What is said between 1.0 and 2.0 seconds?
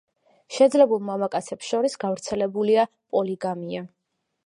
მამაკაცებს შორის